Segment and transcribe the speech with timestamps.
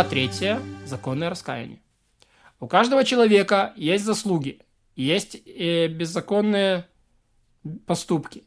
[0.00, 0.30] глава 3
[0.86, 1.78] «Законное раскаяние».
[2.58, 4.60] У каждого человека есть заслуги,
[4.96, 6.86] есть э, беззаконные
[7.84, 8.44] поступки.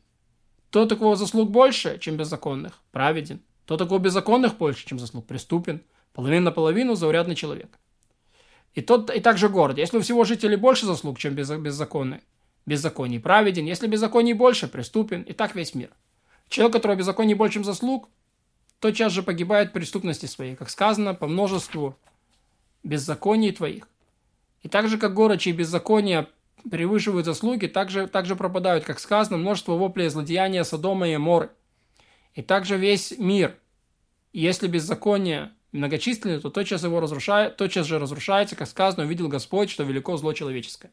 [0.71, 3.39] Тот, у кого заслуг больше, чем беззаконных, праведен.
[3.65, 5.83] Тот, у кого беззаконных больше, чем заслуг, преступен.
[6.13, 7.77] Половина на половину заурядный человек.
[8.73, 9.77] И, тот, и также город.
[9.77, 12.21] Если у всего жителей больше заслуг, чем без, беззаконный,
[12.65, 13.65] беззаконий праведен.
[13.65, 15.21] Если беззаконий больше, преступен.
[15.21, 15.91] И так весь мир.
[16.49, 18.09] Человек, у которого беззаконий больше, чем заслуг,
[18.83, 21.97] тотчас же погибает преступности своей, как сказано, по множеству
[22.83, 23.87] беззаконий твоих.
[24.61, 26.27] И так же, как город, чьи беззакония
[26.69, 31.49] превышивают заслуги, также, также пропадают, как сказано, множество воплей злодеяния Содома и Моры.
[32.33, 33.55] И также весь мир.
[34.33, 39.69] И если беззаконие многочисленное, то тотчас, его разрушает, тотчас же разрушается, как сказано, увидел Господь,
[39.69, 40.91] что велико зло человеческое.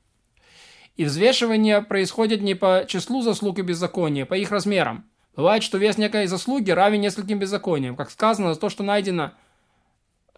[0.96, 5.09] И взвешивание происходит не по числу заслуг и беззакония, а по их размерам.
[5.36, 9.32] Бывает, что вес некой заслуги равен нескольким беззакониям, как сказано, за то, что найдено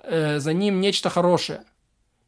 [0.02, 1.64] э, за ним нечто хорошее.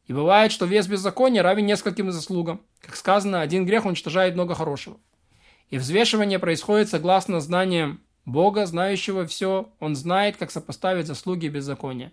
[0.07, 2.61] И бывает, что вес беззакония равен нескольким заслугам.
[2.81, 4.99] Как сказано, один грех уничтожает много хорошего.
[5.71, 12.13] И взвешивание происходит согласно знаниям Бога, знающего все, Он знает, как сопоставить заслуги и беззакония.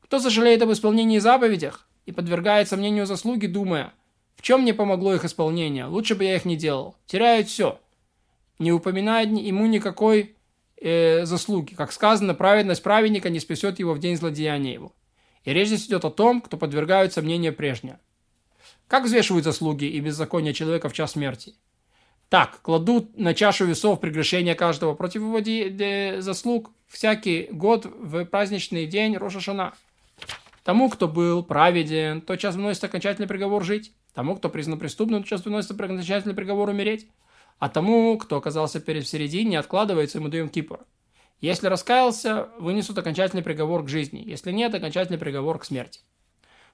[0.00, 3.92] Кто сожалеет об исполнении заповедях и подвергает сомнению заслуги, думая,
[4.36, 7.80] в чем мне помогло их исполнение, лучше бы я их не делал, теряет все,
[8.60, 10.36] не упоминает ему никакой
[10.80, 11.74] э, заслуги.
[11.74, 14.92] Как сказано, праведность праведника не спасет его в день злодеяния его.
[15.44, 17.98] И речь здесь идет о том, кто подвергает сомнению прежнее.
[18.86, 21.54] Как взвешивают заслуги и беззакония человека в час смерти?
[22.28, 29.16] Так, кладут на чашу весов прегрешения каждого против его заслуг всякий год в праздничный день
[29.16, 29.72] Рошашана.
[30.62, 33.92] Тому, кто был праведен, тот час выносит окончательный приговор жить.
[34.14, 37.08] Тому, кто признан преступным, тот час выносит окончательный приговор умереть.
[37.60, 40.80] А тому, кто оказался перед в середине, откладывается ему даем кипур.
[41.42, 44.22] Если раскаялся, вынесут окончательный приговор к жизни.
[44.26, 46.00] Если нет, окончательный приговор к смерти.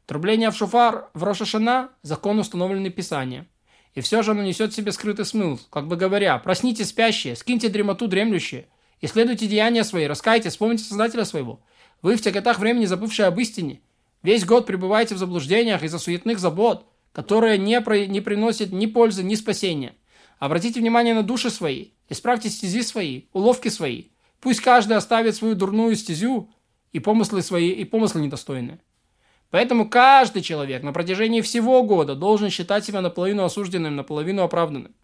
[0.07, 3.49] Трубление в шуфар в Рошашана– закон, установленный Писанием.
[3.95, 7.69] И все же оно несет в себе скрытый смысл, как бы говоря, проснитесь спящие, скиньте
[7.69, 8.69] дремоту дремлющие,
[9.01, 11.61] исследуйте деяния свои, раскайтесь, вспомните Создателя своего.
[12.01, 13.81] Вы в тяготах времени забывшие об истине.
[14.23, 18.07] Весь год пребываете в заблуждениях из-за суетных забот, которые не, про...
[18.07, 19.97] не приносят ни пользы, ни спасения.
[20.39, 24.07] Обратите внимание на души свои, исправьте стези свои, уловки свои–
[24.41, 26.51] Пусть каждый оставит свою дурную стезю
[26.93, 28.79] и помыслы свои, и помыслы недостойные.
[29.51, 34.95] Поэтому каждый человек на протяжении всего года должен считать себя наполовину осужденным, наполовину оправданным.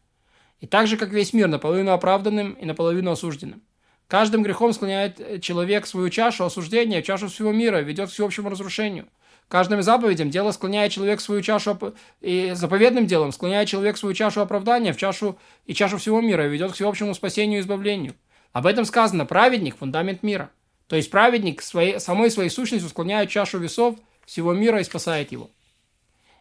[0.61, 3.63] И так же, как весь мир, наполовину оправданным и наполовину осужденным.
[4.07, 9.09] Каждым грехом склоняет человек свою чашу осуждения, чашу всего мира, ведет к всеобщему разрушению.
[9.53, 11.77] Каждым заповедям дело склоняет человек свою чашу,
[12.23, 16.71] и заповедным делом склоняет человек свою чашу оправдания в чашу и чашу всего мира, ведет
[16.73, 18.15] к всеобщему спасению и избавлению.
[18.55, 20.49] Об этом сказано «праведник– фундамент мира».
[20.87, 25.51] То есть праведник своей, самой своей сущностью склоняет чашу весов всего мира и спасает его.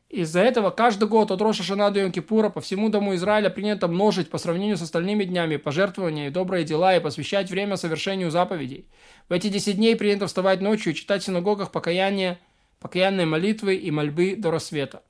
[0.08, 4.30] Из-за этого каждый год от Роша Шана до Йом-Кипура по всему дому Израиля принято множить
[4.30, 8.88] по сравнению с остальными днями пожертвования и добрые дела и посвящать время совершению заповедей.
[9.28, 12.40] В эти 10 дней принято вставать ночью и читать в синагогах покаяние,
[12.82, 15.04] покаянные молитвы и мольбы до рассвета.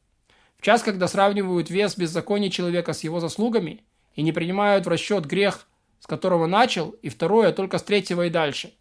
[0.60, 3.84] В час, когда сравнивают вес беззакония человека с его заслугами
[4.14, 5.68] и не принимают в расчет грех
[6.02, 8.74] с которого начал, и второе только с третьего и дальше.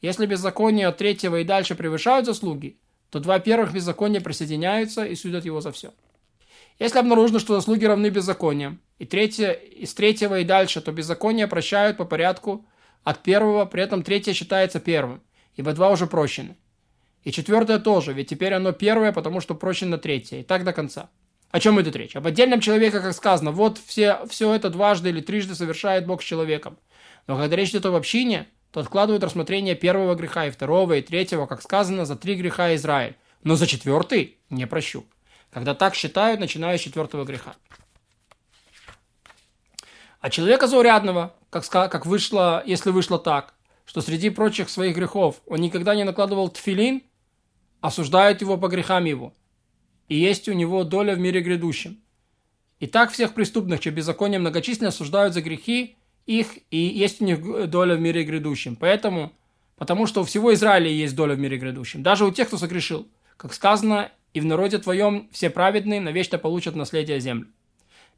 [0.00, 2.78] Если беззаконие от третьего и дальше превышают заслуги,
[3.10, 5.94] то два первых беззакония присоединяются и судят его за все.
[6.80, 11.96] Если обнаружено, что заслуги равны беззакониям, и третье, из третьего и дальше, то беззакония прощают
[11.96, 12.66] по порядку
[13.04, 15.22] от первого, при этом третье считается первым,
[15.54, 16.56] ибо два уже прощены.
[17.24, 21.10] И четвертое тоже, ведь теперь оно первое, потому что прощено третье, и так до конца.
[21.50, 22.16] О чем идет речь?
[22.16, 26.24] Об отдельном человеке, как сказано, вот все, все это дважды или трижды совершает Бог с
[26.24, 26.78] человеком.
[27.26, 31.46] Но когда речь идет об общине, то откладывают рассмотрение первого греха и второго и третьего,
[31.46, 33.16] как сказано, за три греха Израиль.
[33.42, 35.06] Но за четвертый не прощу.
[35.50, 37.54] Когда так считают, начиная с четвертого греха.
[40.20, 43.54] А человека заурядного, как, как вышло, если вышло так,
[43.84, 47.02] что среди прочих своих грехов он никогда не накладывал тфилин,
[47.86, 49.32] осуждают его по грехам его–
[50.08, 51.98] и есть у него доля в мире грядущем.
[52.80, 55.96] И так всех преступных, чьи беззакония многочисленно осуждают за грехи
[56.26, 58.76] их, и есть у них доля в мире грядущем.
[58.76, 59.32] Поэтому,
[59.76, 63.08] потому что у всего Израиля есть доля в мире грядущем, даже у тех, кто согрешил.
[63.36, 67.46] Как сказано, и в народе твоем все праведные навечно получат наследие земли.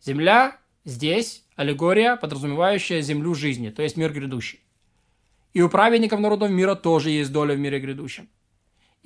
[0.03, 4.61] Земля здесь аллегория, подразумевающая землю жизни, то есть мир грядущий.
[5.55, 8.29] И у праведников народов мира тоже есть доля в мире грядущем.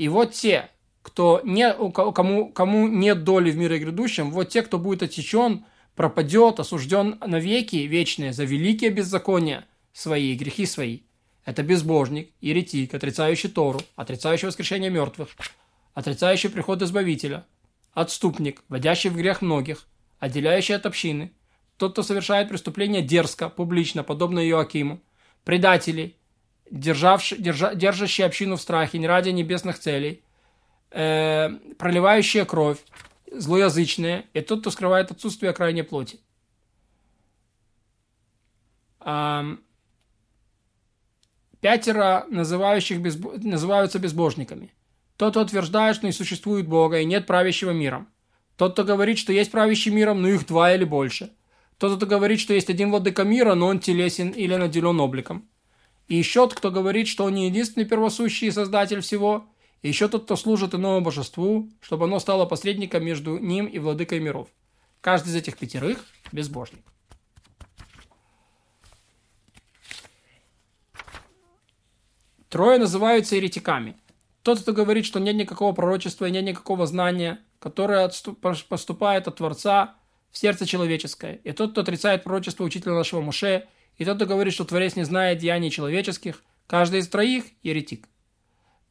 [0.01, 0.71] И вот те,
[1.03, 6.59] кто не, кому, кому нет доли в мире грядущем, вот те, кто будет отсечен, пропадет,
[6.59, 11.01] осужден навеки вечные за великие беззакония свои, грехи свои.
[11.45, 15.29] Это безбожник, еретик, отрицающий Тору, отрицающий воскрешение мертвых,
[15.93, 17.45] отрицающий приход Избавителя,
[17.93, 19.87] отступник, вводящий в грех многих,
[20.19, 21.31] отделяющий от общины,
[21.77, 25.03] тот, кто совершает преступление дерзко, публично, подобно Иоакиму,
[25.45, 26.17] предатели,
[26.71, 30.23] державший, держа, держащие общину в страхе не ради небесных целей,
[30.91, 32.79] э, проливающие кровь,
[33.33, 36.21] злоязычные, и тот, кто скрывает отсутствие крайней плоти.
[39.01, 39.45] А,
[41.61, 43.33] пятеро называющих безбо...
[43.39, 44.73] называются безбожниками.
[45.17, 48.09] Тот, кто утверждает, что не существует Бога и нет правящего миром.
[48.57, 51.31] Тот, кто говорит, что есть правящий миром, но их два или больше.
[51.79, 55.49] Тот, кто говорит, что есть один владыка мира, но он телесен или наделен обликом.
[56.11, 59.47] И еще тот, кто говорит, что он не единственный первосущий создатель всего,
[59.81, 64.19] и еще тот, кто служит иному божеству, чтобы оно стало посредником между ним и владыкой
[64.19, 64.49] миров.
[65.01, 66.81] Каждый из этих пятерых– безбожник.
[72.49, 73.97] Трое называются еретиками.
[74.43, 78.11] Тот, кто говорит, что нет никакого пророчества и нет никакого знания, которое
[78.43, 79.95] поступает от Творца
[80.33, 81.37] в сердце человеческое.
[81.45, 83.69] И тот, кто отрицает пророчество учителя нашего Муше–
[84.01, 88.09] и тот, кто говорит, что Творец не знает деяний человеческих, каждый из троих– еретик.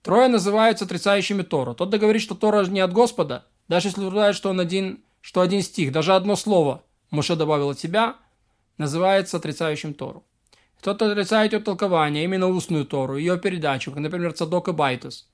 [0.04, 1.74] Трое называются отрицающими Тору.
[1.74, 5.42] Тот, кто говорит, что Тора не от Господа, даже если утверждает, что он один, что
[5.42, 8.18] один стих, даже одно слово Муше добавил от себя,
[8.78, 10.24] называется отрицающим Тору.
[10.80, 15.28] Тот, кто отрицает ее толкование, именно устную Тору, ее передачу, как, например, Цадок и Байтус.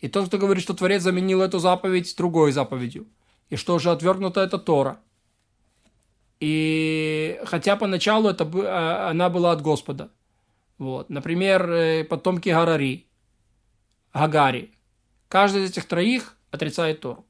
[0.00, 3.06] И тот, кто говорит, что Творец заменил эту заповедь другой заповедью,
[3.48, 4.98] и что уже отвергнута эта Тора–
[6.40, 10.10] и хотя поначалу это, а, она была от Господа.
[10.78, 11.10] Вот.
[11.10, 13.06] Например, э, потомки Агари,
[14.14, 14.72] Агари.
[15.28, 17.26] Каждый из этих троих отрицает Тору.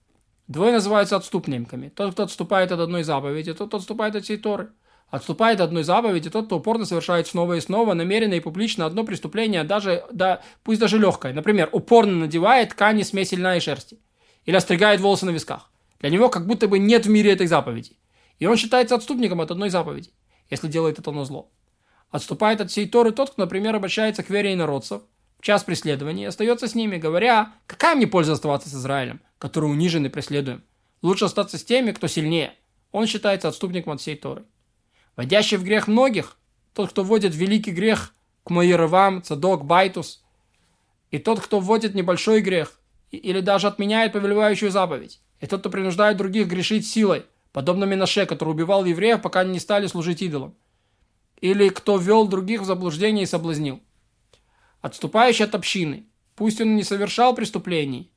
[0.46, 1.88] Двое называются отступниками.
[1.88, 4.70] Тот, кто отступает от одной заповеди, тот, кто отступает от всей Торы.
[5.10, 9.02] Отступает от одной заповеди тот, кто упорно совершает снова и снова, намеренно и публично одно
[9.02, 11.32] преступление, даже, да, пусть даже легкое.
[11.32, 13.98] Например, упорно надевает ткани смеси льна и шерсти.
[14.44, 15.68] Или остригает волосы на висках.
[15.98, 17.96] Для него как будто бы нет в мире этой заповеди.
[18.40, 20.10] И он считается отступником от одной заповеди,
[20.50, 21.52] если делает это на зло.
[22.10, 25.02] Отступает от всей Торы тот, кто, например, обращается к вере инородцев
[25.40, 30.04] в час преследования остается с ними, говоря, какая мне польза оставаться с Израилем, который унижен
[30.04, 30.62] и преследуем.
[31.00, 32.52] Лучше остаться с теми, кто сильнее.
[32.92, 34.44] Он считается отступником от всей Торы.
[35.16, 36.36] Вводящий в грех многих,
[36.74, 38.14] тот, кто вводит великий грех
[38.44, 40.22] как Йаровам, Цадок, Байтус,
[41.10, 42.78] и тот, кто вводит небольшой грех,
[43.10, 48.50] или даже отменяет повелевающую заповедь, и тот, кто принуждает других грешить силой– подобно Минаше, который
[48.50, 50.54] убивал евреев, пока они не стали служить идолам.
[51.40, 53.80] Или кто вел других в заблуждение и соблазнил.
[54.80, 56.06] Отступающий от общины.
[56.36, 58.10] Пусть он не совершал преступлений,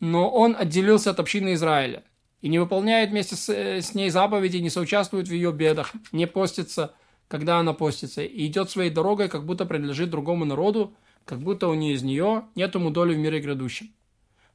[0.00, 2.02] но он отделился от общины Израиля
[2.40, 6.26] и не выполняет вместе с, э, с ней заповеди, не соучаствует в ее бедах, не
[6.26, 6.94] постится,
[7.28, 10.94] когда она постится, и идет своей дорогой, как будто принадлежит другому народу,
[11.24, 13.94] как будто у нее из нее нет ему доли в мире грядущем.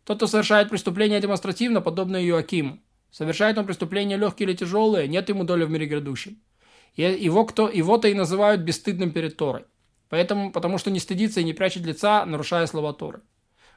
[0.03, 2.79] Тот, кто совершает преступление демонстративно, подобно Иоакиму,
[3.11, 6.37] Совершает он преступления легкие или тяжелые, нет ему доли в мире грядущем.
[6.95, 9.63] И его, кто, его-то и называют бесстыдным перед Торой.
[10.09, 13.21] Поэтому, потому что не стыдится и не прячет лица, нарушая слова Торы.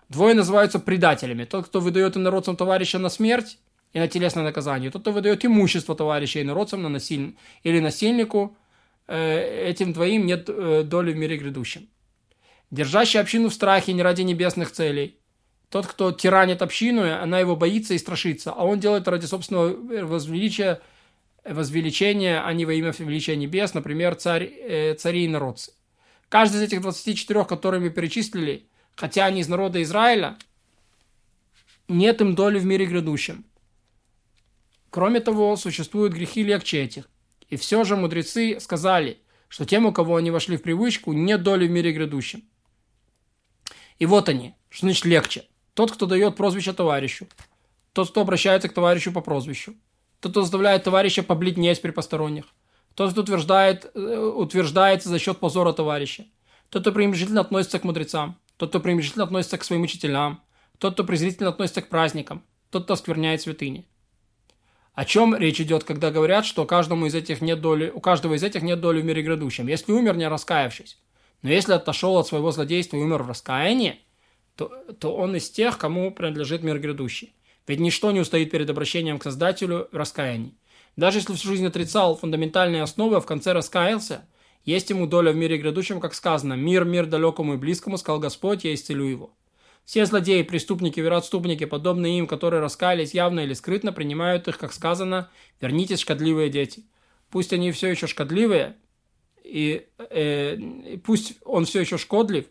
[0.08, 1.44] Двое называются предателями.
[1.44, 3.58] Тот, кто выдает инородцам товарища на смерть
[3.92, 4.90] и на телесное наказание.
[4.90, 7.36] Тот, кто выдает имущество товарища инородцам на насиль...
[7.62, 8.56] или насильнику,
[9.06, 11.88] э, этим двоим нет э, доли в мире грядущем.
[12.70, 15.17] Держащий общину в страхе не ради небесных целей.
[15.70, 20.80] Тот, кто тиранит общину, она его боится и страшится, а он делает ради собственного возвеличия,
[21.44, 25.72] возвеличения, а не во имя величия небес, например, царь, э, цари и народцы.
[26.30, 30.36] Каждый из этих 24, которые мы перечислили, хотя они из народа Израиля,
[31.86, 33.44] нет им доли в мире грядущем.
[34.90, 37.08] Кроме того, существуют грехи легче этих.
[37.48, 41.66] И все же мудрецы сказали, что тем, у кого они вошли в привычку, нет доли
[41.66, 42.42] в мире грядущем.
[43.98, 44.54] И вот они.
[44.70, 45.44] Что значит легче?
[45.78, 47.28] Тот, кто дает прозвище товарищу.
[47.92, 49.76] Тот, кто обращается к товарищу по прозвищу.
[50.18, 52.46] Тот, кто заставляет товарища побледнеть при посторонних.
[52.96, 56.24] Тот, кто утверждает, э, утверждается за счет позора товарища.
[56.68, 58.40] Тот, кто пренебрежительно относится к мудрецам.
[58.56, 60.42] Тот, кто пренебрежительно относится к своим учителям.
[60.78, 62.42] Тот, кто презрительно относится к праздникам.
[62.70, 63.86] Тот, кто оскверняет святыни.
[64.94, 68.42] О чем речь идет, когда говорят, что каждому из этих нет доли, у каждого из
[68.42, 70.98] этих нет доли в мире грядущем, если умер, не раскаявшись.
[71.42, 74.00] Но если отошел от своего злодейства и умер в раскаянии,
[74.58, 77.32] то, то он из тех, кому принадлежит мир грядущий.
[77.68, 80.54] Ведь ничто не устоит перед обращением к Создателю в раскаянии.
[80.96, 84.26] Даже если всю жизнь отрицал фундаментальные основы, а в конце раскаялся,
[84.64, 88.64] есть ему доля в мире грядущем, как сказано, «Мир, мир далекому и близкому, сказал Господь,
[88.64, 89.30] я исцелю его».
[89.84, 95.30] Все злодеи, преступники, вероотступники, подобные им, которые раскаялись явно или скрытно, принимают их, как сказано,
[95.60, 96.84] «Вернитесь, шкодливые дети».
[97.30, 98.76] Пусть они все еще шкодливые,
[99.44, 102.46] и, э, пусть он все еще шкодлив,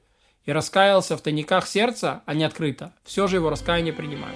[0.47, 4.35] и раскаялся в тайниках сердца, а не открыто, все же его раскаяние принимают.